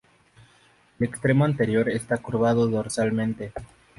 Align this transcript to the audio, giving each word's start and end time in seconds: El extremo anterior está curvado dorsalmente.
El 0.99 1.05
extremo 1.07 1.45
anterior 1.45 1.87
está 1.87 2.17
curvado 2.17 2.67
dorsalmente. 2.67 3.53